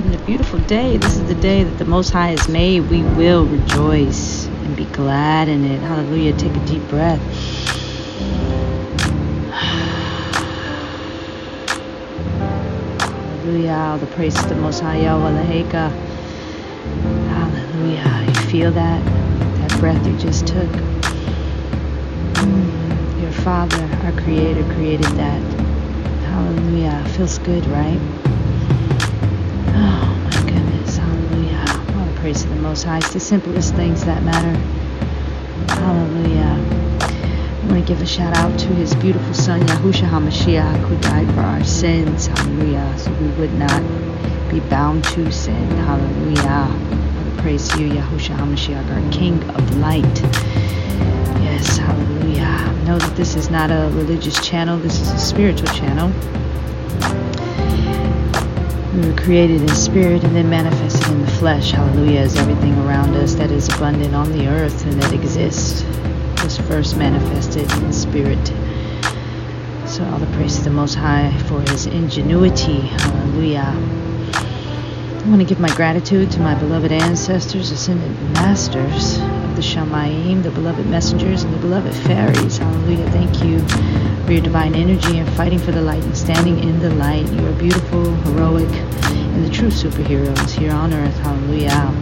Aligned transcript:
having 0.00 0.14
a 0.14 0.24
beautiful 0.26 0.60
day. 0.60 0.96
This 0.96 1.16
is 1.16 1.26
the 1.26 1.34
day 1.34 1.64
that 1.64 1.76
the 1.76 1.84
Most 1.84 2.10
High 2.10 2.28
has 2.28 2.48
made. 2.48 2.88
We 2.88 3.02
will 3.02 3.44
rejoice 3.44 4.46
and 4.46 4.76
be 4.76 4.84
glad 4.84 5.48
in 5.48 5.64
it. 5.64 5.80
Hallelujah. 5.80 6.34
Take 6.36 6.54
a 6.54 6.66
deep 6.66 6.86
breath. 6.88 7.20
Hallelujah. 13.42 13.72
All 13.72 13.98
the 13.98 14.06
praise 14.06 14.34
to 14.34 14.46
the 14.48 14.54
Most 14.54 14.78
High 14.78 15.00
Yahweh 15.00 15.32
Laheka. 15.32 15.90
Hallelujah. 17.30 18.24
You 18.28 18.34
feel 18.48 18.70
that? 18.70 19.04
That 19.04 19.80
breath 19.80 20.06
you 20.06 20.16
just 20.16 20.46
took. 20.46 20.70
Mm. 22.44 23.20
Your 23.20 23.32
Father, 23.32 23.82
our 24.04 24.12
Creator, 24.12 24.62
created 24.74 25.10
that. 25.16 25.42
Hallelujah. 26.22 27.04
Feels 27.16 27.38
good, 27.38 27.66
right? 27.66 27.98
Praise 32.28 32.42
to 32.42 32.48
the 32.50 32.56
Most 32.56 32.82
High. 32.82 32.98
It's 32.98 33.14
the 33.14 33.20
simplest 33.20 33.74
things 33.74 34.04
that 34.04 34.22
matter. 34.22 34.52
Hallelujah. 35.80 36.60
I 36.60 37.66
want 37.66 37.80
to 37.80 37.88
give 37.88 38.02
a 38.02 38.06
shout 38.06 38.36
out 38.36 38.58
to 38.58 38.66
his 38.66 38.94
beautiful 38.96 39.32
son, 39.32 39.62
Yahusha 39.62 40.06
HaMashiach, 40.06 40.76
who 40.88 40.98
died 40.98 41.26
for 41.32 41.40
our 41.40 41.64
sins. 41.64 42.26
Hallelujah. 42.26 42.98
So 42.98 43.10
we 43.14 43.28
would 43.38 43.54
not 43.54 43.80
be 44.50 44.60
bound 44.60 45.04
to 45.04 45.32
sin. 45.32 45.70
Hallelujah. 45.88 46.68
Praise 47.40 47.74
you, 47.78 47.88
Yahusha 47.88 48.36
HaMashiach, 48.36 48.86
our 48.94 49.10
King 49.10 49.42
of 49.48 49.78
Light. 49.78 50.04
Yes, 51.40 51.78
hallelujah. 51.78 52.84
Know 52.84 52.98
that 52.98 53.16
this 53.16 53.36
is 53.36 53.48
not 53.48 53.70
a 53.70 53.90
religious 53.94 54.38
channel, 54.46 54.76
this 54.76 55.00
is 55.00 55.10
a 55.12 55.18
spiritual 55.18 55.68
channel. 55.68 56.12
We 58.98 59.10
were 59.10 59.16
created 59.16 59.60
in 59.60 59.68
spirit 59.68 60.24
and 60.24 60.34
then 60.34 60.50
manifested 60.50 61.08
in 61.12 61.20
the 61.20 61.30
flesh. 61.30 61.70
Hallelujah. 61.70 62.22
Is 62.22 62.34
everything 62.34 62.76
around 62.78 63.14
us 63.14 63.36
that 63.36 63.52
is 63.52 63.68
abundant 63.68 64.12
on 64.12 64.32
the 64.32 64.48
earth 64.48 64.84
and 64.86 65.00
that 65.00 65.12
exists 65.12 65.84
was 66.42 66.58
first 66.66 66.96
manifested 66.96 67.70
in 67.70 67.92
spirit. 67.92 68.44
So 69.86 70.04
all 70.06 70.18
the 70.18 70.26
praise 70.34 70.56
to 70.56 70.64
the 70.64 70.70
Most 70.70 70.94
High 70.94 71.30
for 71.46 71.60
His 71.70 71.86
ingenuity. 71.86 72.80
Hallelujah. 72.80 74.07
I 75.18 75.30
want 75.30 75.42
to 75.42 75.46
give 75.46 75.60
my 75.60 75.74
gratitude 75.74 76.30
to 76.32 76.40
my 76.40 76.54
beloved 76.54 76.90
ancestors, 76.92 77.70
ascended 77.70 78.10
masters 78.32 79.18
of 79.18 79.56
the 79.56 79.62
Shamayim, 79.62 80.42
the 80.42 80.50
beloved 80.50 80.86
messengers, 80.86 81.42
and 81.42 81.52
the 81.52 81.58
beloved 81.58 81.92
fairies. 81.94 82.58
Hallelujah. 82.58 83.10
Thank 83.10 83.42
you 83.42 83.58
for 84.24 84.32
your 84.32 84.40
divine 84.40 84.74
energy 84.74 85.18
and 85.18 85.28
fighting 85.30 85.58
for 85.58 85.72
the 85.72 85.82
light 85.82 86.02
and 86.02 86.16
standing 86.16 86.58
in 86.60 86.78
the 86.78 86.90
light. 86.94 87.28
You 87.30 87.46
are 87.46 87.52
beautiful, 87.52 88.14
heroic, 88.14 88.70
and 88.70 89.44
the 89.44 89.50
true 89.50 89.68
superheroes 89.68 90.50
here 90.50 90.72
on 90.72 90.94
earth. 90.94 91.18
Hallelujah. 91.18 91.92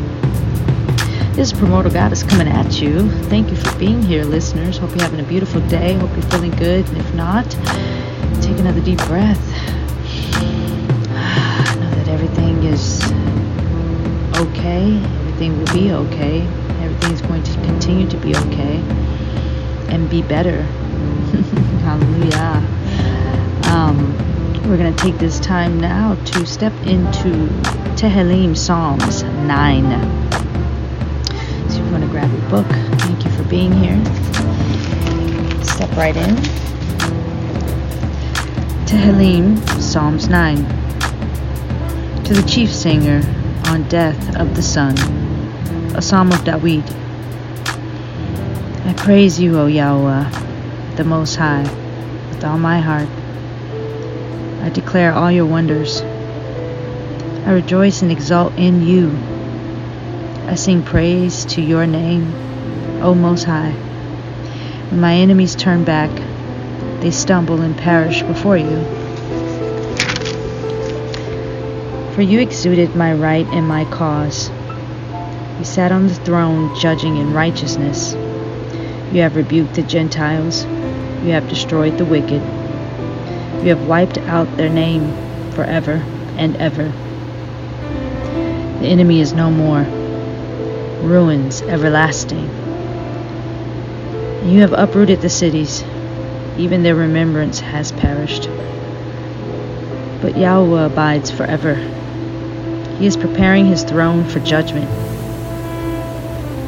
This 1.34 1.52
is 1.52 1.58
Primordial 1.58 1.92
Goddess 1.92 2.22
coming 2.22 2.48
at 2.48 2.80
you. 2.80 3.10
Thank 3.24 3.50
you 3.50 3.56
for 3.56 3.76
being 3.78 4.02
here, 4.02 4.24
listeners. 4.24 4.78
Hope 4.78 4.90
you're 4.90 5.00
having 5.00 5.20
a 5.20 5.28
beautiful 5.28 5.60
day. 5.68 5.94
Hope 5.94 6.12
you're 6.12 6.30
feeling 6.30 6.52
good. 6.52 6.86
And 6.88 6.98
if 6.98 7.14
not, 7.14 7.50
take 8.42 8.58
another 8.58 8.80
deep 8.80 8.98
breath. 9.06 9.55
Okay. 14.66 14.96
Everything 14.96 15.58
will 15.58 15.72
be 15.72 15.92
okay. 15.92 16.40
Everything 16.82 17.12
is 17.12 17.22
going 17.22 17.42
to 17.42 17.52
continue 17.64 18.08
to 18.08 18.16
be 18.16 18.34
okay 18.36 18.78
and 19.88 20.10
be 20.10 20.22
better. 20.22 20.62
Hallelujah. 21.82 22.62
Um, 23.72 24.12
we're 24.68 24.76
going 24.76 24.94
to 24.94 25.02
take 25.02 25.18
this 25.18 25.38
time 25.38 25.78
now 25.78 26.14
to 26.14 26.46
step 26.46 26.72
into 26.86 27.48
Tehillim 27.96 28.56
Psalms 28.56 29.22
9 29.22 29.84
So 31.70 31.78
if 31.78 31.86
you 31.86 31.92
want 31.92 32.02
to 32.02 32.10
grab 32.10 32.30
your 32.32 32.50
book. 32.50 32.66
Thank 33.00 33.24
you 33.24 33.30
for 33.30 33.44
being 33.44 33.72
here. 33.72 34.04
Step 35.64 35.90
right 35.96 36.16
in. 36.16 36.36
Tehillim, 38.86 39.58
Psalms 39.80 40.28
9. 40.28 40.56
To 42.24 42.34
the 42.34 42.42
chief 42.48 42.72
singer 42.72 43.22
on 43.68 43.88
death 43.88 44.36
of 44.36 44.54
the 44.54 44.62
son, 44.62 44.96
a 45.96 46.02
psalm 46.02 46.32
of 46.32 46.44
David. 46.44 46.84
I 48.84 48.94
praise 48.96 49.38
you, 49.38 49.58
O 49.58 49.66
Yahweh, 49.66 50.94
the 50.96 51.04
Most 51.04 51.36
High, 51.36 51.62
with 52.30 52.44
all 52.44 52.58
my 52.58 52.80
heart. 52.80 53.08
I 54.62 54.70
declare 54.70 55.12
all 55.12 55.30
your 55.30 55.46
wonders. 55.46 56.00
I 57.46 57.52
rejoice 57.52 58.02
and 58.02 58.10
exult 58.10 58.52
in 58.54 58.86
you 58.86 59.10
I 60.46 60.54
sing 60.54 60.84
praise 60.84 61.44
to 61.46 61.60
your 61.60 61.88
name, 61.88 62.32
O 63.02 63.16
Most 63.16 63.42
High. 63.42 63.72
When 64.90 65.00
my 65.00 65.14
enemies 65.14 65.56
turn 65.56 65.82
back, 65.82 66.10
they 67.00 67.10
stumble 67.10 67.62
and 67.62 67.76
perish 67.76 68.22
before 68.22 68.56
you. 68.56 69.05
For 72.16 72.22
you 72.22 72.40
exuded 72.40 72.96
my 72.96 73.12
right 73.12 73.46
and 73.48 73.68
my 73.68 73.84
cause. 73.84 74.48
You 75.58 75.64
sat 75.64 75.92
on 75.92 76.06
the 76.06 76.14
throne 76.14 76.74
judging 76.80 77.18
in 77.18 77.34
righteousness. 77.34 78.14
You 79.12 79.20
have 79.20 79.36
rebuked 79.36 79.74
the 79.74 79.82
Gentiles. 79.82 80.64
You 80.64 81.32
have 81.32 81.46
destroyed 81.50 81.98
the 81.98 82.06
wicked. 82.06 82.40
You 83.62 83.68
have 83.68 83.86
wiped 83.86 84.16
out 84.16 84.56
their 84.56 84.70
name 84.70 85.12
forever 85.50 86.02
and 86.38 86.56
ever. 86.56 86.90
The 88.80 88.86
enemy 88.86 89.20
is 89.20 89.34
no 89.34 89.50
more 89.50 89.82
ruins 91.06 91.60
everlasting. 91.60 92.44
You 94.48 94.62
have 94.62 94.72
uprooted 94.72 95.20
the 95.20 95.28
cities, 95.28 95.84
even 96.56 96.82
their 96.82 96.94
remembrance 96.94 97.60
has 97.60 97.92
perished. 97.92 98.48
But 100.22 100.38
Yahweh 100.38 100.86
abides 100.86 101.30
forever. 101.30 101.74
He 102.98 103.06
is 103.06 103.16
preparing 103.16 103.66
his 103.66 103.84
throne 103.84 104.24
for 104.24 104.40
judgment, 104.40 104.88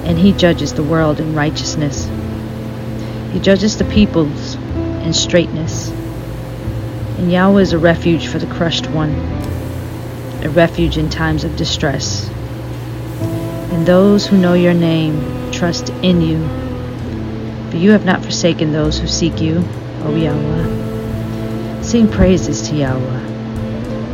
and 0.05 0.19
he 0.19 0.33
judges 0.33 0.75
the 0.75 0.83
world 0.83 1.21
in 1.21 1.35
righteousness. 1.35 2.09
He 3.33 3.41
judges 3.41 3.79
the 3.79 3.85
peoples 3.85 4.55
in 4.55 5.13
straightness. 5.13 5.91
And 7.19 7.31
Yahweh 7.33 7.63
is 7.63 7.73
a 7.73 7.79
refuge 7.79 8.27
for 8.29 8.39
the 8.39 8.47
crushed 8.47 8.89
one, 8.89 9.15
a 10.43 10.51
refuge 10.51 10.99
in 10.99 11.11
times 11.11 11.45
of 11.45 11.57
distress 11.57 12.31
and 13.79 13.87
those 13.87 14.27
who 14.27 14.37
know 14.37 14.55
your 14.55 14.75
name 14.75 15.53
trust 15.53 15.91
in 16.03 16.21
you. 16.21 16.39
For 17.71 17.77
you 17.77 17.93
have 17.93 18.05
not 18.05 18.25
forsaken 18.25 18.73
those 18.73 18.99
who 18.99 19.07
seek 19.07 19.41
you, 19.41 19.63
O 20.03 20.17
Yahweh. 20.17 21.83
Sing 21.83 22.11
praises 22.11 22.69
to 22.69 22.75
Yahweh, 22.75 23.21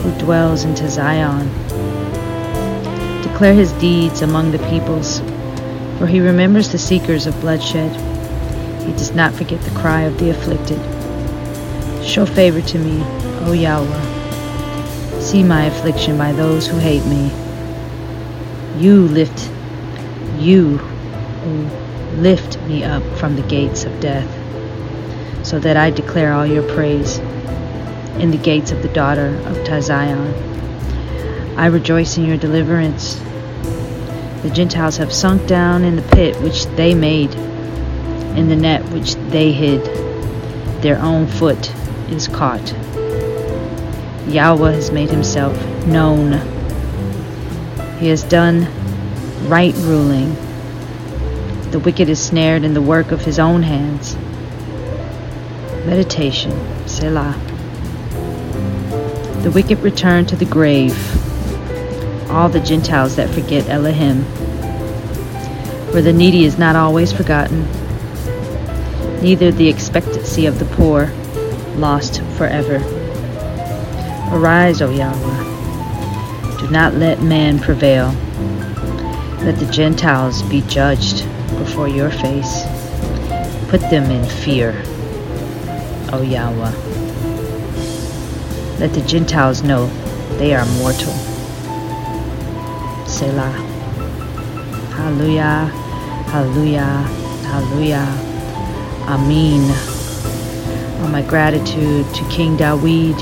who 0.02 0.18
dwells 0.18 0.64
in 0.64 0.76
Zion. 0.76 1.63
Declare 3.34 3.54
his 3.54 3.72
deeds 3.72 4.22
among 4.22 4.52
the 4.52 4.60
peoples, 4.70 5.18
for 5.98 6.06
he 6.06 6.20
remembers 6.20 6.70
the 6.70 6.78
seekers 6.78 7.26
of 7.26 7.40
bloodshed. 7.40 7.90
He 8.86 8.92
does 8.92 9.12
not 9.12 9.34
forget 9.34 9.60
the 9.62 9.76
cry 9.76 10.02
of 10.02 10.16
the 10.20 10.30
afflicted. 10.30 10.78
Show 12.06 12.26
favor 12.26 12.62
to 12.62 12.78
me, 12.78 13.02
O 13.44 13.50
Yahweh. 13.50 15.20
See 15.20 15.42
my 15.42 15.64
affliction 15.64 16.16
by 16.16 16.30
those 16.30 16.68
who 16.68 16.78
hate 16.78 17.04
me. 17.06 17.32
You 18.78 19.08
lift 19.08 19.50
you 20.38 20.76
who 20.78 21.66
lift 22.20 22.60
me 22.68 22.84
up 22.84 23.02
from 23.18 23.34
the 23.34 23.42
gates 23.48 23.82
of 23.82 23.98
death, 23.98 24.30
so 25.44 25.58
that 25.58 25.76
I 25.76 25.90
declare 25.90 26.32
all 26.32 26.46
your 26.46 26.62
praise 26.72 27.18
in 28.20 28.30
the 28.30 28.38
gates 28.38 28.70
of 28.70 28.82
the 28.82 28.88
daughter 28.90 29.34
of 29.46 29.56
Tazion. 29.66 30.53
I 31.56 31.66
rejoice 31.66 32.16
in 32.18 32.24
your 32.24 32.36
deliverance. 32.36 33.14
The 34.42 34.50
Gentiles 34.52 34.96
have 34.96 35.12
sunk 35.12 35.46
down 35.46 35.84
in 35.84 35.96
the 35.96 36.02
pit 36.02 36.40
which 36.40 36.66
they 36.76 36.94
made, 36.94 37.32
in 38.36 38.48
the 38.48 38.56
net 38.56 38.84
which 38.90 39.14
they 39.30 39.52
hid. 39.52 39.84
Their 40.82 40.98
own 40.98 41.28
foot 41.28 41.72
is 42.10 42.26
caught. 42.26 42.74
Yahweh 44.26 44.72
has 44.72 44.90
made 44.90 45.10
himself 45.10 45.56
known. 45.86 46.32
He 47.98 48.08
has 48.08 48.24
done 48.24 48.66
right 49.48 49.74
ruling. 49.76 50.34
The 51.70 51.78
wicked 51.78 52.08
is 52.08 52.20
snared 52.20 52.64
in 52.64 52.74
the 52.74 52.82
work 52.82 53.12
of 53.12 53.24
his 53.24 53.38
own 53.38 53.62
hands. 53.62 54.16
Meditation, 55.86 56.52
Selah. 56.88 57.38
The 59.42 59.50
wicked 59.50 59.78
return 59.80 60.26
to 60.26 60.36
the 60.36 60.46
grave, 60.46 60.96
all 62.34 62.48
the 62.48 62.58
Gentiles 62.58 63.14
that 63.14 63.30
forget 63.30 63.68
Elohim. 63.68 64.24
For 65.92 66.02
the 66.02 66.12
needy 66.12 66.44
is 66.44 66.58
not 66.58 66.74
always 66.74 67.12
forgotten, 67.12 67.62
neither 69.22 69.52
the 69.52 69.68
expectancy 69.68 70.46
of 70.46 70.58
the 70.58 70.64
poor 70.64 71.12
lost 71.76 72.20
forever. 72.36 72.78
Arise, 74.32 74.82
O 74.82 74.90
Yahweh. 74.90 76.58
Do 76.58 76.68
not 76.70 76.94
let 76.94 77.22
man 77.22 77.60
prevail. 77.60 78.08
Let 79.44 79.60
the 79.60 79.70
Gentiles 79.70 80.42
be 80.42 80.62
judged 80.62 81.24
before 81.58 81.86
your 81.86 82.10
face. 82.10 82.64
Put 83.68 83.80
them 83.90 84.10
in 84.10 84.24
fear, 84.24 84.72
O 86.12 86.20
Yahweh. 86.20 86.72
Let 88.80 88.92
the 88.92 89.02
Gentiles 89.06 89.62
know 89.62 89.86
they 90.38 90.52
are 90.52 90.66
mortal. 90.80 91.14
Selah. 93.14 93.52
Hallelujah, 94.90 95.70
hallelujah, 96.34 97.06
hallelujah. 97.46 98.08
Amen. 99.06 99.62
All 101.00 101.10
my 101.10 101.22
gratitude 101.22 102.12
to 102.12 102.28
King 102.28 102.56
Dawid, 102.56 103.14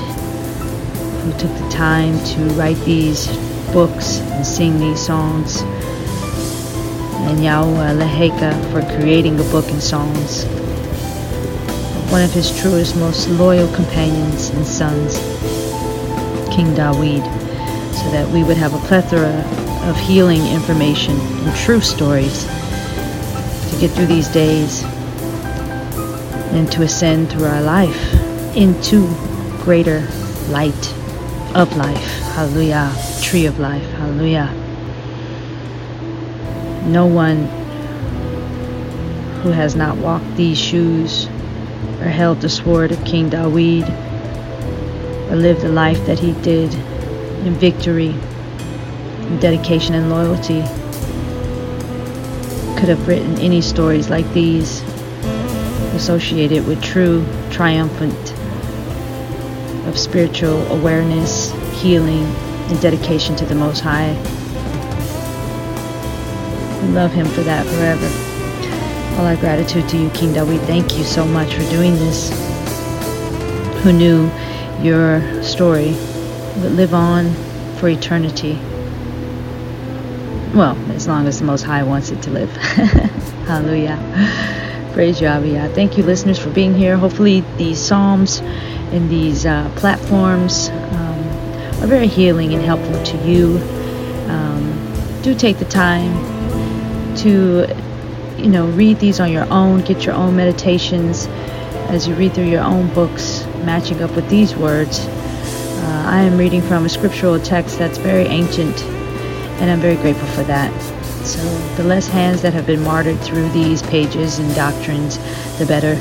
who 1.21 1.33
took 1.33 1.53
the 1.59 1.69
time 1.69 2.19
to 2.33 2.41
write 2.55 2.79
these 2.87 3.27
books 3.75 4.21
and 4.33 4.47
sing 4.47 4.81
these 4.81 4.99
songs. 4.99 5.61
And 7.29 7.44
Yahweh 7.44 7.93
Leheka 7.93 8.55
for 8.73 8.81
creating 8.97 9.39
a 9.41 9.44
book 9.53 9.69
and 9.69 9.83
songs. 9.83 10.44
One 12.11 12.23
of 12.23 12.33
his 12.33 12.50
truest, 12.59 12.97
most 12.97 13.29
loyal 13.29 13.69
companions 13.75 14.49
and 14.49 14.67
sons, 14.67 15.19
King 16.49 16.73
Dawid, 16.73 17.23
so 17.93 18.11
that 18.11 18.27
we 18.31 18.43
would 18.43 18.56
have 18.56 18.73
a 18.73 18.79
plethora 18.89 19.62
of 19.84 19.96
healing 19.96 20.46
information 20.46 21.19
and 21.19 21.56
true 21.56 21.81
stories 21.81 22.44
to 22.44 23.76
get 23.81 23.90
through 23.90 24.06
these 24.06 24.29
days 24.29 24.84
and 26.52 26.70
to 26.70 26.82
ascend 26.82 27.31
through 27.31 27.46
our 27.46 27.62
life 27.62 28.14
into 28.56 29.06
greater 29.62 30.06
light 30.49 30.94
of 31.55 31.75
life. 31.76 32.20
Hallelujah. 32.34 32.94
Tree 33.23 33.46
of 33.46 33.58
life. 33.58 33.88
Hallelujah. 33.93 34.50
No 36.87 37.06
one 37.06 37.46
who 39.43 39.50
has 39.50 39.75
not 39.75 39.96
walked 39.96 40.37
these 40.37 40.58
shoes 40.58 41.26
or 42.00 42.08
held 42.08 42.40
the 42.40 42.49
sword 42.49 42.93
of 42.93 43.05
King 43.05 43.31
Dawid 43.31 43.88
or 45.31 45.37
lived 45.37 45.62
the 45.62 45.69
life 45.69 46.06
that 46.06 46.19
he 46.19 46.32
did 46.43 46.73
in 47.44 47.55
victory 47.55 48.14
dedication 49.40 49.94
and 49.94 50.11
loyalty 50.11 50.62
could 52.79 52.88
have 52.88 53.06
written 53.06 53.38
any 53.38 53.61
stories 53.61 54.11
like 54.11 54.31
these 54.32 54.82
associated 55.94 56.67
with 56.67 56.82
true 56.82 57.25
triumphant 57.50 58.32
of 59.87 59.99
spiritual 59.99 60.67
awareness, 60.73 61.52
healing, 61.81 62.25
and 62.25 62.81
dedication 62.81 63.37
to 63.37 63.44
the 63.44 63.55
Most 63.55 63.81
High. 63.81 64.12
We 66.82 66.88
love 66.88 67.12
Him 67.12 67.26
for 67.26 67.43
that 67.43 67.67
forever. 67.67 69.19
All 69.20 69.26
our 69.26 69.37
gratitude 69.37 69.88
to 69.90 69.99
you, 69.99 70.11
King 70.11 70.32
Dawid. 70.32 70.61
Thank 70.67 70.96
you 70.96 71.05
so 71.05 71.25
much 71.25 71.55
for 71.55 71.69
doing 71.70 71.94
this. 71.94 72.31
Who 73.82 73.93
knew 73.93 74.31
your 74.81 75.43
story 75.43 75.93
would 76.62 76.73
live 76.73 76.94
on 76.94 77.32
for 77.76 77.88
eternity? 77.88 78.58
Well, 80.54 80.76
as 80.90 81.08
long 81.08 81.26
as 81.26 81.38
the 81.38 81.46
Most 81.46 81.62
High 81.62 81.82
wants 81.82 82.10
it 82.10 82.20
to 82.25 82.31
live. 82.31 82.50
Hallelujah. 83.46 83.99
Praise 84.93 85.19
Yahweh. 85.19 85.69
Thank 85.69 85.96
you, 85.96 86.04
listeners, 86.04 86.38
for 86.38 86.50
being 86.50 86.75
here. 86.75 86.99
Hopefully, 86.99 87.40
these 87.56 87.78
Psalms 87.78 88.40
and 88.93 89.08
these 89.08 89.46
uh, 89.46 89.72
platforms 89.76 90.69
um, 90.69 91.20
are 91.82 91.87
very 91.87 92.06
healing 92.06 92.52
and 92.52 92.62
helpful 92.62 93.02
to 93.02 93.16
you. 93.26 93.56
Um, 94.28 95.22
do 95.22 95.34
take 95.34 95.56
the 95.56 95.64
time 95.64 96.12
to, 97.16 97.66
you 98.37 98.50
know, 98.50 98.66
read 98.66 99.00
these 99.00 99.20
on 99.20 99.32
your 99.32 99.50
own, 99.50 99.81
get 99.81 100.05
your 100.05 100.14
own 100.14 100.37
meditations 100.37 101.28
as 101.88 102.06
you 102.06 102.14
read 102.14 102.34
through 102.34 102.50
your 102.50 102.62
own 102.62 102.93
books, 102.93 103.46
matching 103.64 104.02
up 104.02 104.14
with 104.14 104.28
these 104.28 104.55
words. 104.55 105.00
Uh, 105.00 106.05
I 106.08 106.20
am 106.20 106.37
reading 106.37 106.60
from 106.60 106.84
a 106.84 106.90
scriptural 106.90 107.40
text 107.40 107.78
that's 107.78 107.96
very 107.96 108.25
ancient 108.25 108.76
and 109.62 109.70
I'm 109.70 109.79
very 109.79 109.94
grateful 109.94 110.26
for 110.26 110.43
that. 110.43 110.73
So, 111.25 111.41
the 111.76 111.85
less 111.85 112.09
hands 112.09 112.43
that 112.43 112.53
have 112.53 112.67
been 112.67 112.82
martyred 112.82 113.20
through 113.20 113.49
these 113.50 113.81
pages 113.81 114.41
and 114.41 114.53
doctrines, 114.56 115.19
the 115.59 115.67
better. 115.67 115.97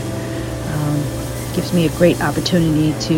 Um, 0.73 1.21
gives 1.53 1.71
me 1.71 1.85
a 1.85 1.89
great 1.91 2.19
opportunity 2.21 2.99
to, 3.07 3.13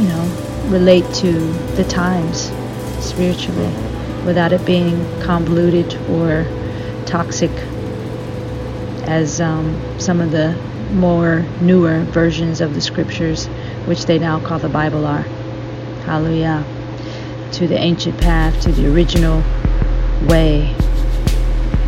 you 0.00 0.08
know, 0.08 0.68
relate 0.68 1.04
to 1.14 1.32
the 1.74 1.84
times 1.88 2.52
spiritually 3.04 3.72
without 4.24 4.52
it 4.52 4.64
being 4.64 4.94
convoluted 5.22 5.92
or 6.08 6.46
toxic 7.06 7.50
as 9.08 9.40
um, 9.40 9.98
some 9.98 10.20
of 10.20 10.30
the 10.30 10.54
more 10.92 11.44
newer 11.60 12.02
versions 12.04 12.60
of 12.60 12.74
the 12.74 12.80
scriptures, 12.80 13.46
which 13.86 14.04
they 14.04 14.18
now 14.18 14.38
call 14.38 14.60
the 14.60 14.68
Bible, 14.68 15.06
are. 15.06 15.22
Hallelujah 16.04 16.64
to 17.52 17.66
the 17.66 17.78
ancient 17.78 18.20
path, 18.20 18.60
to 18.62 18.72
the 18.72 18.92
original 18.92 19.42
way, 20.28 20.74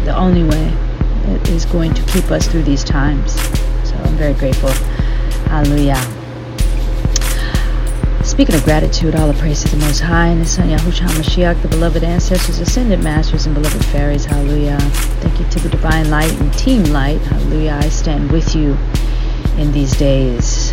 the 0.05 0.15
only 0.17 0.45
way 0.45 0.71
that 1.27 1.49
is 1.49 1.65
going 1.67 1.95
to 1.95 2.03
keep 2.07 2.31
us 2.31 2.47
through 2.47 2.63
these 2.63 2.85
times. 2.85 3.33
So 3.89 3.97
I'm 3.97 4.17
very 4.17 4.35
grateful. 4.35 4.71
Hallelujah. 5.49 5.97
Speaking 8.25 8.55
of 8.55 8.63
gratitude, 8.63 9.17
all 9.17 9.27
the 9.27 9.39
praise 9.39 9.65
to 9.65 9.69
the 9.71 9.79
Most 9.79 10.01
High 10.01 10.27
and 10.29 10.41
His 10.41 10.55
Son 10.55 10.69
Yahushua 10.69 11.09
Mashiach, 11.09 11.61
the 11.61 11.69
beloved 11.69 12.05
ancestors, 12.05 12.61
ascended 12.61 13.03
masters, 13.03 13.47
and 13.47 13.55
beloved 13.55 13.85
fairies. 13.87 14.27
Hallelujah. 14.27 14.79
Thank 15.21 15.41
you 15.41 15.47
to 15.49 15.59
the 15.59 15.69
divine 15.69 16.09
light 16.09 16.33
and 16.41 16.53
team 16.53 16.85
light. 16.85 17.21
Hallelujah. 17.23 17.81
I 17.83 17.89
stand 17.89 18.31
with 18.31 18.55
you 18.55 18.77
in 19.57 19.73
these 19.73 19.97
days, 19.97 20.73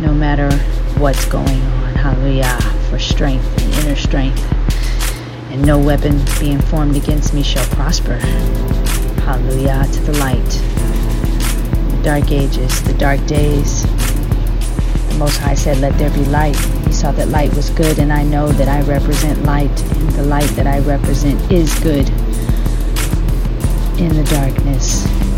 no 0.00 0.12
matter 0.12 0.50
what's 0.98 1.26
going 1.26 1.60
on. 1.60 1.94
Hallelujah. 1.94 2.58
For 2.88 2.98
strength 2.98 3.59
inner 3.80 3.96
strength. 3.96 4.42
And 5.50 5.64
no 5.64 5.78
weapon 5.78 6.20
being 6.38 6.60
formed 6.60 6.96
against 6.96 7.34
me 7.34 7.42
shall 7.42 7.66
prosper. 7.74 8.16
Hallelujah. 9.24 9.86
To 9.92 10.00
the 10.00 10.18
light. 10.18 10.50
The 11.96 12.00
dark 12.02 12.30
ages, 12.30 12.82
the 12.82 12.94
dark 12.94 13.24
days. 13.26 13.82
The 13.82 15.16
Most 15.18 15.38
High 15.38 15.54
said, 15.54 15.78
Let 15.78 15.98
there 15.98 16.10
be 16.10 16.24
light. 16.26 16.56
He 16.86 16.92
saw 16.92 17.12
that 17.12 17.28
light 17.28 17.54
was 17.54 17.70
good, 17.70 17.98
and 17.98 18.12
I 18.12 18.22
know 18.22 18.48
that 18.48 18.68
I 18.68 18.82
represent 18.82 19.42
light, 19.44 19.82
and 19.96 20.08
the 20.10 20.24
light 20.24 20.50
that 20.50 20.66
I 20.66 20.80
represent 20.80 21.38
is 21.50 21.72
good 21.80 22.08
in 24.00 24.16
the 24.16 24.24
darkness. 24.30 25.29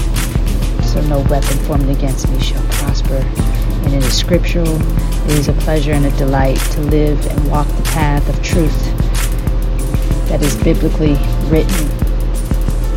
So 0.93 1.01
no 1.09 1.21
weapon 1.31 1.57
formed 1.65 1.89
against 1.89 2.29
me 2.31 2.39
shall 2.39 2.63
prosper. 2.65 3.17
And 3.17 3.95
it 3.95 4.05
is 4.05 4.15
scriptural. 4.15 4.69
It 5.31 5.39
is 5.39 5.49
a 5.49 5.55
pleasure 5.55 5.93
and 5.93 6.05
a 6.05 6.11
delight 6.19 6.59
to 6.73 6.83
live 6.83 7.25
and 7.29 7.51
walk 7.51 7.67
the 7.67 7.83
path 7.85 8.29
of 8.29 8.43
truth 8.43 8.79
that 10.29 10.43
is 10.43 10.55
biblically 10.63 11.15
written 11.49 11.89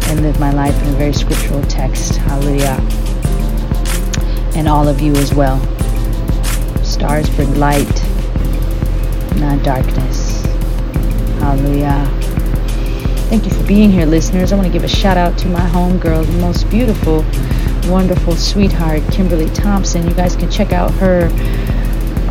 and 0.10 0.22
live 0.24 0.38
my 0.42 0.52
life 0.52 0.76
in 0.84 0.90
a 0.90 0.98
very 0.98 1.14
scriptural 1.14 1.62
text. 1.64 2.18
Hallelujah. 2.18 2.78
And 4.58 4.68
all 4.68 4.90
of 4.90 5.00
you 5.00 5.14
as 5.16 5.34
well. 5.34 5.58
Stars 6.84 7.30
bring 7.30 7.58
light, 7.58 7.88
not 9.38 9.64
darkness. 9.64 10.44
Hallelujah. 11.40 12.06
Thank 13.30 13.46
you 13.46 13.52
for 13.52 13.66
being 13.66 13.90
here, 13.90 14.06
listeners. 14.06 14.52
I 14.52 14.56
want 14.58 14.68
to 14.68 14.74
give 14.74 14.84
a 14.84 14.90
shout 14.90 15.16
out 15.16 15.38
to 15.38 15.48
my 15.48 15.62
homegirl, 15.70 16.26
the 16.26 16.42
most 16.42 16.70
beautiful, 16.70 17.24
wonderful 17.90 18.36
sweetheart, 18.36 19.04
Kimberly 19.12 19.50
Thompson. 19.50 20.08
You 20.08 20.14
guys 20.14 20.36
can 20.36 20.50
check 20.50 20.72
out 20.72 20.92
her 20.96 21.30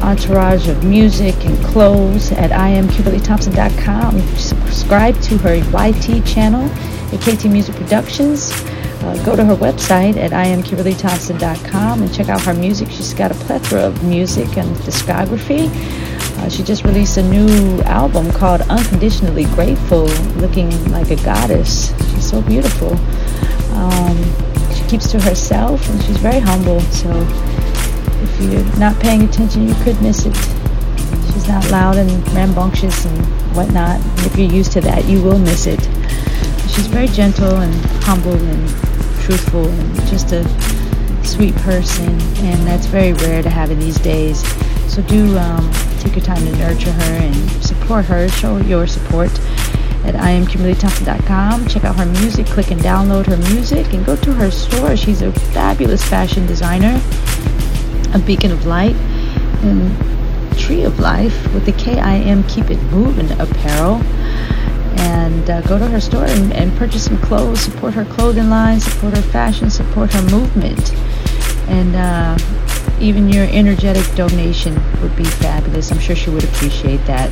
entourage 0.02 0.68
of 0.68 0.84
music 0.84 1.34
and 1.44 1.56
clothes 1.64 2.30
at 2.32 2.50
imkimberlythompson.com. 2.50 4.20
Subscribe 4.36 5.20
to 5.22 5.38
her 5.38 5.54
YT 5.56 6.26
channel 6.26 6.64
at 7.12 7.20
KT 7.20 7.46
Music 7.46 7.74
Productions. 7.76 8.52
Uh, 9.02 9.22
go 9.24 9.36
to 9.36 9.44
her 9.44 9.56
website 9.56 10.16
at 10.16 10.30
imkimberlythompson.com 10.30 12.02
and 12.02 12.14
check 12.14 12.28
out 12.28 12.40
her 12.42 12.54
music. 12.54 12.88
She's 12.90 13.14
got 13.14 13.30
a 13.30 13.34
plethora 13.34 13.82
of 13.82 14.02
music 14.04 14.56
and 14.56 14.74
discography. 14.78 15.68
Uh, 16.38 16.48
she 16.48 16.62
just 16.62 16.84
released 16.84 17.16
a 17.16 17.22
new 17.22 17.80
album 17.82 18.30
called 18.32 18.62
Unconditionally 18.62 19.44
Grateful, 19.46 20.06
looking 20.36 20.70
like 20.90 21.10
a 21.10 21.16
goddess. 21.16 21.88
She's 22.10 22.28
so 22.28 22.42
beautiful. 22.42 22.92
Um, 23.74 24.53
keeps 24.94 25.10
to 25.10 25.20
herself 25.22 25.90
and 25.90 26.00
she's 26.04 26.18
very 26.18 26.38
humble. 26.38 26.78
So 26.82 27.10
if 28.22 28.40
you're 28.40 28.78
not 28.78 28.94
paying 29.00 29.22
attention, 29.22 29.66
you 29.66 29.74
could 29.82 30.00
miss 30.00 30.24
it. 30.24 30.36
She's 31.32 31.48
not 31.48 31.68
loud 31.72 31.96
and 31.96 32.12
rambunctious 32.32 33.04
and 33.04 33.18
whatnot. 33.56 33.98
If 34.24 34.38
you're 34.38 34.52
used 34.52 34.70
to 34.74 34.80
that, 34.82 35.04
you 35.06 35.20
will 35.20 35.40
miss 35.40 35.66
it. 35.66 35.80
She's 36.70 36.86
very 36.86 37.08
gentle 37.08 37.56
and 37.56 37.74
humble 38.04 38.34
and 38.34 38.68
truthful 39.22 39.68
and 39.68 39.96
just 40.06 40.30
a 40.30 40.44
sweet 41.24 41.56
person, 41.56 42.10
and 42.46 42.64
that's 42.64 42.86
very 42.86 43.14
rare 43.14 43.42
to 43.42 43.50
have 43.50 43.72
in 43.72 43.80
these 43.80 43.98
days. 43.98 44.46
So 44.92 45.02
do 45.02 45.36
um, 45.38 45.72
take 45.98 46.14
your 46.14 46.24
time 46.24 46.44
to 46.44 46.52
nurture 46.52 46.92
her 46.92 47.14
and 47.14 47.34
support 47.64 48.04
her. 48.04 48.28
Show 48.28 48.58
your 48.58 48.86
support 48.86 49.32
at 50.04 50.14
iamkimberlythompson.com. 50.14 51.66
Check 51.66 51.84
out 51.84 51.96
her 51.96 52.06
music. 52.06 52.46
Click 52.46 52.70
and 52.70 52.80
download 52.80 53.26
her 53.26 53.36
music 53.54 53.92
and 53.94 54.04
go 54.04 54.16
to 54.16 54.32
her 54.34 54.50
store. 54.50 54.96
She's 54.96 55.22
a 55.22 55.32
fabulous 55.32 56.04
fashion 56.04 56.46
designer, 56.46 57.00
a 58.12 58.18
beacon 58.18 58.52
of 58.52 58.66
light, 58.66 58.94
and 59.64 60.58
tree 60.58 60.82
of 60.82 61.00
life 61.00 61.52
with 61.54 61.66
the 61.66 61.72
KIM 61.72 62.44
Keep 62.44 62.70
It 62.70 62.82
Moving 62.84 63.30
apparel. 63.40 64.02
And 64.96 65.50
uh, 65.50 65.60
go 65.62 65.78
to 65.78 65.86
her 65.88 66.00
store 66.00 66.24
and, 66.24 66.52
and 66.52 66.76
purchase 66.76 67.04
some 67.04 67.18
clothes. 67.18 67.60
Support 67.60 67.94
her 67.94 68.04
clothing 68.04 68.48
line. 68.48 68.80
Support 68.80 69.16
her 69.16 69.22
fashion. 69.22 69.70
Support 69.70 70.12
her 70.12 70.22
movement. 70.30 70.92
And 71.68 71.96
uh, 71.96 72.38
even 73.00 73.28
your 73.28 73.46
energetic 73.50 74.06
donation 74.14 74.74
would 75.02 75.16
be 75.16 75.24
fabulous. 75.24 75.90
I'm 75.90 75.98
sure 75.98 76.14
she 76.14 76.30
would 76.30 76.44
appreciate 76.44 77.04
that. 77.06 77.30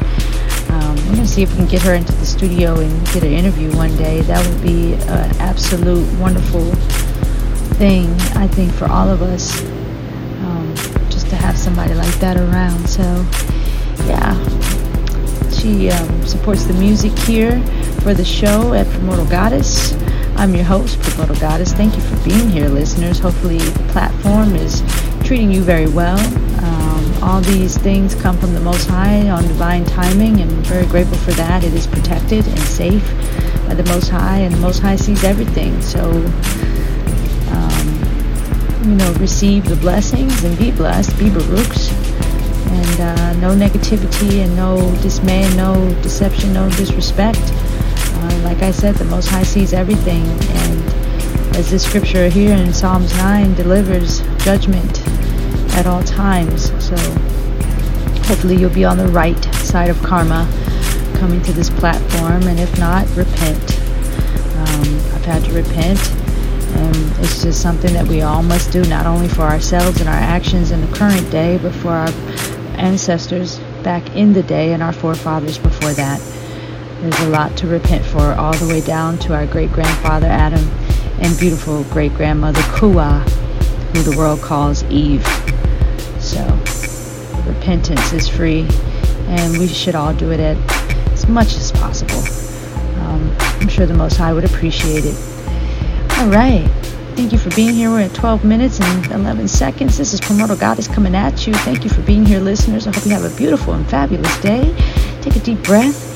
Um, 0.73 0.97
we're 0.97 1.17
going 1.17 1.17
to 1.19 1.27
see 1.27 1.43
if 1.43 1.51
we 1.51 1.57
can 1.57 1.67
get 1.67 1.83
her 1.83 1.95
into 1.95 2.13
the 2.13 2.25
studio 2.25 2.81
and 2.81 3.07
get 3.09 3.23
an 3.23 3.33
interview 3.33 3.71
one 3.77 3.95
day. 3.97 4.23
That 4.23 4.47
would 4.47 4.63
be 4.63 4.95
an 4.95 5.37
absolute 5.37 6.07
wonderful 6.19 6.65
thing, 7.77 8.11
I 8.35 8.49
think, 8.49 8.73
for 8.73 8.87
all 8.87 9.09
of 9.09 9.21
us, 9.21 9.63
um, 10.45 10.75
just 11.11 11.29
to 11.29 11.37
have 11.37 11.59
somebody 11.59 11.95
like 11.95 12.15
that 12.21 12.39
around. 12.39 12.89
So, 12.89 13.03
yeah, 14.07 14.33
she 15.51 15.91
um, 15.91 16.27
supports 16.27 16.65
the 16.65 16.75
music 16.75 17.17
here 17.21 17.61
for 18.01 18.15
the 18.15 18.25
show 18.25 18.73
at 18.73 18.87
Primordial 18.89 19.27
Goddess. 19.27 19.93
I'm 20.37 20.55
your 20.55 20.65
host, 20.65 20.99
Primordial 21.03 21.39
Goddess. 21.39 21.73
Thank 21.73 21.95
you 21.97 22.03
for 22.03 22.17
being 22.25 22.49
here, 22.49 22.69
listeners. 22.69 23.19
Hopefully, 23.19 23.59
the 23.59 23.85
platform 23.93 24.57
is 24.57 24.83
treating 25.25 25.53
you 25.53 25.63
very 25.63 25.87
well. 25.87 26.19
Um, 26.65 26.82
all 27.23 27.41
these 27.41 27.79
things 27.79 28.15
come 28.17 28.37
from 28.37 28.53
the 28.53 28.61
Most 28.61 28.89
High 28.89 29.31
on 29.31 29.45
divine 29.45 29.85
timing, 29.85 30.41
and 30.41 30.51
I'm 30.51 30.63
very 30.65 30.87
grateful 30.87 31.17
for 31.19 31.31
that. 31.33 31.63
It 31.63 31.73
is 31.73 31.87
protected 31.87 32.47
and 32.47 32.59
safe 32.59 33.07
by 33.69 33.75
the 33.75 33.85
Most 33.85 34.09
High, 34.09 34.39
and 34.39 34.53
the 34.53 34.59
Most 34.59 34.81
High 34.81 34.97
sees 34.97 35.23
everything. 35.23 35.81
So, 35.81 36.11
um, 37.51 38.91
you 38.91 38.97
know, 38.97 39.13
receive 39.21 39.65
the 39.69 39.77
blessings 39.77 40.43
and 40.43 40.59
be 40.59 40.73
blessed, 40.73 41.17
be 41.17 41.31
Baruchs, 41.31 41.93
and 42.73 43.01
uh, 43.01 43.33
no 43.35 43.55
negativity 43.55 44.43
and 44.45 44.57
no 44.57 44.77
dismay, 45.01 45.49
no 45.57 45.75
deception, 46.03 46.53
no 46.53 46.69
disrespect. 46.71 47.41
Uh, 47.45 48.41
like 48.43 48.63
I 48.63 48.73
said, 48.73 48.97
the 48.97 49.05
Most 49.05 49.29
High 49.29 49.45
sees 49.45 49.73
everything, 49.73 50.25
and 50.25 51.57
as 51.57 51.71
this 51.71 51.85
scripture 51.85 52.29
here 52.29 52.57
in 52.57 52.73
Psalms 52.73 53.17
9 53.17 53.55
delivers 53.55 54.23
judgment 54.45 55.03
at 55.75 55.87
all 55.87 56.03
times. 56.03 56.71
So 56.85 56.97
hopefully 58.27 58.57
you'll 58.57 58.71
be 58.71 58.85
on 58.85 58.97
the 58.97 59.09
right 59.09 59.43
side 59.57 59.91
of 59.91 60.01
karma 60.03 60.49
coming 61.15 61.43
to 61.43 61.53
this 61.53 61.71
platform, 61.71 62.43
and 62.45 62.59
if 62.59 62.79
not, 62.79 63.07
repent. 63.17 63.79
Um, 64.57 64.97
I've 65.15 65.25
had 65.25 65.45
to 65.45 65.53
repent, 65.53 66.01
and 66.11 66.97
it's 67.21 67.43
just 67.43 67.63
something 67.63 67.93
that 67.95 68.07
we 68.07 68.23
all 68.23 68.43
must 68.43 68.73
do, 68.73 68.85
not 68.87 69.07
only 69.07 69.29
for 69.29 69.43
ourselves 69.43 70.01
and 70.01 70.09
our 70.09 70.15
actions 70.15 70.71
in 70.71 70.81
the 70.81 70.97
current 70.97 71.31
day, 71.31 71.59
but 71.59 71.73
for 71.73 71.91
our 71.91 72.09
ancestors 72.77 73.59
back 73.83 74.17
in 74.17 74.33
the 74.33 74.43
day 74.43 74.73
and 74.73 74.83
our 74.83 74.93
forefathers 74.93 75.59
before 75.59 75.93
that. 75.93 76.21
There's 77.01 77.21
a 77.21 77.29
lot 77.29 77.57
to 77.59 77.67
repent 77.67 78.05
for, 78.05 78.33
all 78.35 78.55
the 78.55 78.67
way 78.67 78.81
down 78.81 79.19
to 79.19 79.35
our 79.35 79.47
great 79.47 79.73
grandfather 79.73 80.27
Adam 80.27 80.69
and 81.21 81.39
beautiful 81.39 81.85
great 81.85 82.15
grandmother 82.15 82.63
Kua, 82.77 83.21
who 83.93 84.03
the 84.03 84.17
world 84.17 84.41
calls 84.41 84.83
Eve. 84.85 85.25
Repentance 87.63 88.13
is 88.13 88.29
free, 88.29 88.67
and 89.29 89.57
we 89.57 89.69
should 89.69 89.95
all 89.95 90.13
do 90.13 90.33
it 90.33 90.41
at 90.41 90.57
as 91.13 91.29
much 91.29 91.55
as 91.55 91.71
possible. 91.71 92.19
Um, 93.01 93.33
I'm 93.39 93.69
sure 93.69 93.87
the 93.87 93.95
Most 93.95 94.17
High 94.17 94.33
would 94.33 94.45
appreciate 94.45 95.05
it. 95.05 95.15
All 96.19 96.27
right. 96.27 96.69
Thank 97.15 97.31
you 97.31 97.39
for 97.39 97.51
being 97.55 97.73
here. 97.73 97.89
We're 97.89 98.01
at 98.01 98.15
12 98.15 98.45
minutes 98.45 98.81
and 98.81 99.07
11 99.13 99.47
seconds. 99.47 99.97
This 99.97 100.13
is 100.13 100.21
Primordial 100.21 100.57
Goddess 100.57 100.89
coming 100.89 101.15
at 101.15 101.47
you. 101.47 101.55
Thank 101.55 101.85
you 101.85 101.91
for 101.91 102.03
being 102.03 102.27
here, 102.27 102.41
listeners. 102.41 102.89
I 102.89 102.93
hope 102.93 103.05
you 103.05 103.13
have 103.13 103.33
a 103.33 103.37
beautiful 103.37 103.75
and 103.75 103.89
fabulous 103.89 104.41
day. 104.41 104.75
Take 105.21 105.37
a 105.37 105.39
deep 105.39 105.63
breath 105.63 106.11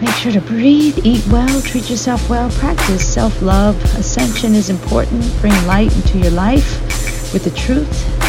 Make 0.00 0.14
sure 0.16 0.32
to 0.32 0.40
breathe, 0.40 0.98
eat 1.04 1.24
well, 1.28 1.62
treat 1.62 1.88
yourself 1.88 2.28
well, 2.28 2.50
practice 2.50 3.06
self 3.06 3.40
love. 3.40 3.80
Ascension 3.96 4.56
is 4.56 4.70
important. 4.70 5.22
Bring 5.40 5.54
light 5.68 5.94
into 5.94 6.18
your 6.18 6.32
life 6.32 6.82
with 7.32 7.44
the 7.44 7.52
truth 7.52 8.23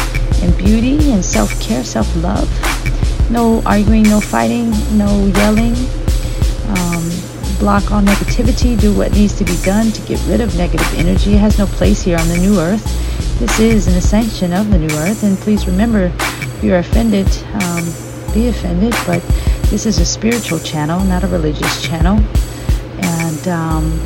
and 0.46 0.56
beauty 0.56 1.10
and 1.10 1.24
self 1.24 1.60
care, 1.60 1.82
self 1.82 2.08
love. 2.22 2.48
No 3.30 3.62
arguing, 3.66 4.04
no 4.04 4.20
fighting, 4.20 4.70
no 4.96 5.26
yelling. 5.26 5.74
Um, 6.68 7.02
block 7.58 7.90
all 7.90 8.02
negativity. 8.02 8.78
Do 8.78 8.96
what 8.96 9.12
needs 9.12 9.36
to 9.38 9.44
be 9.44 9.56
done 9.64 9.90
to 9.90 10.02
get 10.02 10.24
rid 10.26 10.40
of 10.40 10.56
negative 10.56 10.92
energy. 10.94 11.34
It 11.34 11.38
has 11.38 11.58
no 11.58 11.66
place 11.66 12.02
here 12.02 12.18
on 12.18 12.28
the 12.28 12.38
new 12.38 12.60
earth. 12.60 12.84
This 13.40 13.58
is 13.58 13.88
an 13.88 13.94
ascension 13.94 14.52
of 14.52 14.70
the 14.70 14.78
new 14.78 14.94
earth. 14.98 15.24
And 15.24 15.36
please 15.38 15.66
remember, 15.66 16.12
if 16.14 16.64
you're 16.64 16.78
offended, 16.78 17.26
um, 17.54 17.84
be 18.32 18.48
offended, 18.48 18.94
but 19.04 19.22
this 19.70 19.84
is 19.84 19.98
a 19.98 20.06
spiritual 20.06 20.60
channel, 20.60 21.00
not 21.04 21.24
a 21.24 21.26
religious 21.26 21.82
channel. 21.82 22.18
And, 23.02 23.48
um, 23.48 23.98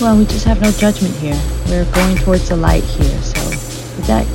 well, 0.00 0.16
we 0.16 0.24
just 0.24 0.44
have 0.46 0.62
no 0.62 0.70
judgment 0.70 1.14
here. 1.16 1.38
We're 1.68 1.90
going 1.92 2.16
towards 2.16 2.48
the 2.48 2.56
light 2.56 2.84
here. 2.84 3.22
So, 3.22 3.48
with 3.48 4.06
that 4.06 4.26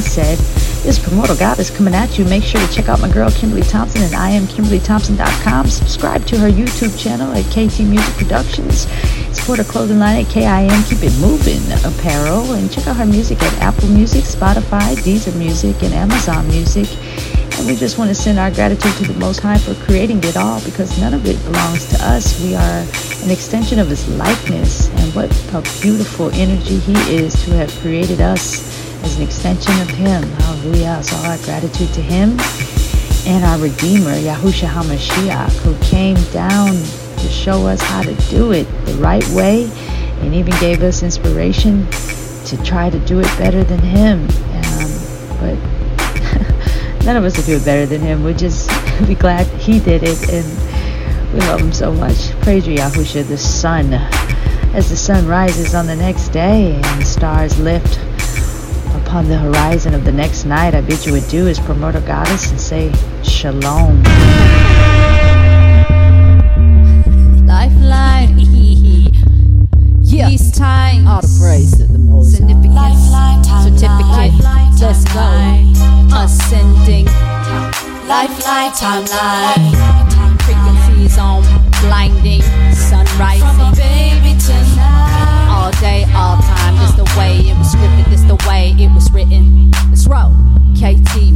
said, 0.00 0.38
this 0.84 0.98
God 1.38 1.58
is 1.58 1.70
coming 1.70 1.94
at 1.94 2.18
you. 2.18 2.26
Make 2.26 2.42
sure 2.42 2.60
to 2.60 2.70
check 2.70 2.90
out 2.90 3.00
my 3.00 3.10
girl 3.10 3.30
Kimberly 3.30 3.62
Thompson 3.62 4.02
at 4.02 4.10
iamkimberlythompson.com. 4.10 5.66
Subscribe 5.68 6.26
to 6.26 6.38
her 6.38 6.50
YouTube 6.50 7.00
channel 7.02 7.32
at 7.32 7.42
KT 7.46 7.80
Music 7.88 8.14
Productions. 8.16 8.86
Support 9.34 9.60
her 9.60 9.64
clothing 9.64 9.98
line 9.98 10.22
at 10.22 10.30
KIM 10.30 10.82
Keep 10.84 11.02
It 11.02 11.18
Moving 11.20 11.62
Apparel. 11.88 12.52
And 12.52 12.70
check 12.70 12.86
out 12.86 12.96
her 12.96 13.06
music 13.06 13.42
at 13.42 13.54
Apple 13.62 13.88
Music, 13.88 14.24
Spotify, 14.24 14.94
Deezer 14.96 15.34
Music, 15.38 15.82
and 15.82 15.94
Amazon 15.94 16.46
Music. 16.48 16.86
And 17.56 17.66
we 17.66 17.76
just 17.76 17.96
want 17.96 18.10
to 18.10 18.14
send 18.14 18.38
our 18.38 18.50
gratitude 18.50 18.92
to 18.96 19.10
the 19.10 19.18
Most 19.18 19.40
High 19.40 19.56
for 19.56 19.74
creating 19.86 20.18
it 20.18 20.36
all 20.36 20.62
because 20.64 21.00
none 21.00 21.14
of 21.14 21.24
it 21.24 21.42
belongs 21.44 21.88
to 21.96 22.04
us. 22.04 22.38
We 22.42 22.54
are 22.54 22.84
an 23.24 23.30
extension 23.30 23.78
of 23.78 23.88
His 23.88 24.06
likeness. 24.18 24.90
And 24.90 25.14
what 25.14 25.32
a 25.54 25.62
beautiful 25.80 26.30
energy 26.32 26.78
He 26.78 26.92
is 27.14 27.32
to 27.44 27.52
have 27.52 27.72
created 27.80 28.20
us 28.20 28.73
as 29.04 29.16
an 29.16 29.22
extension 29.22 29.78
of 29.80 29.88
Him. 29.90 30.22
Hallelujah. 30.22 31.02
So 31.02 31.16
our 31.28 31.36
gratitude 31.38 31.92
to 31.94 32.00
Him 32.00 32.38
and 33.26 33.44
our 33.44 33.58
Redeemer, 33.58 34.14
Yahushua 34.14 34.68
HaMashiach, 34.68 35.52
who 35.58 35.76
came 35.84 36.16
down 36.32 36.72
to 36.72 37.28
show 37.28 37.66
us 37.66 37.80
how 37.82 38.02
to 38.02 38.14
do 38.30 38.52
it 38.52 38.64
the 38.86 38.94
right 38.94 39.26
way 39.28 39.70
and 40.20 40.34
even 40.34 40.54
gave 40.60 40.82
us 40.82 41.02
inspiration 41.02 41.86
to 42.46 42.62
try 42.64 42.90
to 42.90 42.98
do 43.00 43.20
it 43.20 43.38
better 43.38 43.62
than 43.64 43.80
Him. 43.80 44.22
Um, 44.22 45.04
but 45.40 47.04
none 47.04 47.16
of 47.16 47.24
us 47.24 47.36
will 47.36 47.44
do 47.44 47.56
it 47.56 47.64
better 47.64 47.86
than 47.86 48.00
him. 48.00 48.22
We'll 48.22 48.36
just 48.36 48.68
be 49.06 49.14
glad 49.14 49.46
he 49.60 49.78
did 49.80 50.02
it, 50.02 50.28
and 50.30 51.32
we 51.32 51.40
love 51.40 51.60
him 51.60 51.72
so 51.72 51.92
much. 51.92 52.30
Praise 52.40 52.66
you, 52.66 52.76
Yahusha, 52.76 53.26
the 53.28 53.36
sun. 53.36 53.92
As 54.74 54.88
the 54.88 54.96
sun 54.96 55.26
rises 55.26 55.74
on 55.74 55.86
the 55.86 55.94
next 55.94 56.30
day 56.30 56.74
and 56.74 57.00
the 57.00 57.04
stars 57.04 57.58
lift 57.60 57.98
upon 59.14 59.28
the 59.28 59.38
horizon 59.38 59.94
of 59.94 60.04
the 60.04 60.10
next 60.10 60.44
night, 60.44 60.74
I 60.74 60.80
bid 60.80 61.06
you 61.06 61.14
adieu 61.14 61.46
as 61.46 61.60
primordial 61.60 62.02
goddess 62.02 62.50
and 62.50 62.60
say 62.60 62.92
shalom. 63.22 64.02
Lifeline. 67.46 68.34
yeah. 70.00 70.28
These 70.28 70.50
times. 70.50 71.06
All 71.06 71.20
the 71.20 71.38
praise 71.40 71.76
to 71.76 71.84
the 71.84 71.96
most 71.96 72.34
Significance. 72.34 72.74
High. 72.74 73.40
Certificate. 73.62 74.34
Let's 74.82 75.04
go. 75.14 75.22
Ascending. 76.18 77.06
Lifeline 78.08 78.72
timeline. 78.72 79.73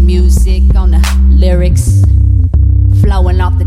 music 0.09 0.75
on 0.75 0.91
the 0.93 1.27
lyrics. 1.29 2.03
Flowing 3.03 3.43
off 3.43 3.58